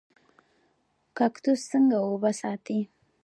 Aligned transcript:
کاکتوس 1.17 1.59
څنګه 1.71 1.97
اوبه 2.07 2.31
ساتي؟ 2.41 2.79